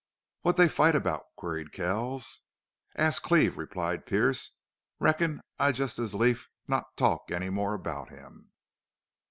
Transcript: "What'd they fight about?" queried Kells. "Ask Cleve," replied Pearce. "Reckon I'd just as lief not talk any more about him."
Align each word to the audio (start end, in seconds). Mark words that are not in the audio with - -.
"What'd 0.41 0.57
they 0.57 0.67
fight 0.67 0.95
about?" 0.95 1.25
queried 1.35 1.71
Kells. 1.71 2.39
"Ask 2.95 3.21
Cleve," 3.21 3.55
replied 3.59 4.07
Pearce. 4.07 4.55
"Reckon 4.97 5.41
I'd 5.59 5.75
just 5.75 5.99
as 5.99 6.15
lief 6.15 6.49
not 6.67 6.97
talk 6.97 7.29
any 7.29 7.51
more 7.51 7.75
about 7.75 8.09
him." 8.09 8.49